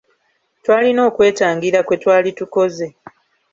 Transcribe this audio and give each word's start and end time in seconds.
Twalina 0.63 1.01
okwetangira 1.09 1.79
kwe 1.87 1.95
twali 2.01 2.29
tukoze. 2.37 2.87